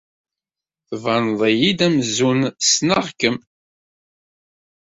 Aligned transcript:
Tettbaned-iyi-d 0.87 1.79
amzun 1.87 2.41
ssneɣ-kem. 2.65 3.37